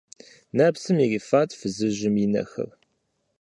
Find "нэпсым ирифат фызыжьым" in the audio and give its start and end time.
0.57-2.15